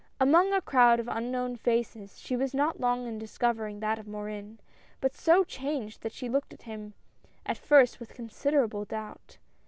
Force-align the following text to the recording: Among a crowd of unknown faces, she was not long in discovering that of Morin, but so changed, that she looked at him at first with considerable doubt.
Among 0.19 0.51
a 0.51 0.61
crowd 0.61 0.99
of 0.99 1.07
unknown 1.07 1.55
faces, 1.57 2.17
she 2.19 2.35
was 2.35 2.55
not 2.55 2.79
long 2.79 3.05
in 3.05 3.19
discovering 3.19 3.81
that 3.81 3.99
of 3.99 4.07
Morin, 4.07 4.59
but 4.99 5.13
so 5.13 5.43
changed, 5.43 6.01
that 6.01 6.11
she 6.11 6.27
looked 6.27 6.53
at 6.55 6.63
him 6.63 6.95
at 7.45 7.55
first 7.59 7.99
with 7.99 8.15
considerable 8.15 8.83
doubt. 8.83 9.37